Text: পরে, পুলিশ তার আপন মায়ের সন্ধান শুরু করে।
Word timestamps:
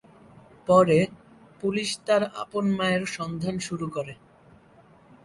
পরে, 0.67 0.99
পুলিশ 1.61 1.89
তার 2.05 2.23
আপন 2.35 2.65
মায়ের 2.77 3.03
সন্ধান 3.07 3.55
শুরু 3.59 3.87
করে। 3.89 4.13